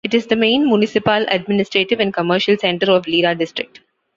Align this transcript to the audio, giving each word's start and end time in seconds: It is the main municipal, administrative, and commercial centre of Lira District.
It 0.03 0.15
is 0.15 0.25
the 0.25 0.35
main 0.35 0.65
municipal, 0.65 1.25
administrative, 1.29 1.99
and 1.99 2.11
commercial 2.11 2.57
centre 2.57 2.91
of 2.91 3.05
Lira 3.05 3.35
District. 3.35 3.81